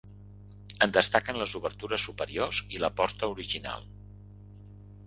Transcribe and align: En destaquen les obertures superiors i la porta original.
En 0.85 0.95
destaquen 0.95 1.37
les 1.41 1.53
obertures 1.61 2.07
superiors 2.09 2.63
i 2.79 2.83
la 2.87 2.93
porta 3.03 3.31
original. 3.37 3.89